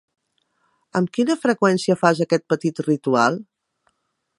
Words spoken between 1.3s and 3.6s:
freqüència fas aquest petit ritual?